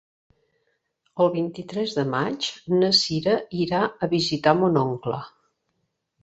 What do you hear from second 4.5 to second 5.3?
mon oncle.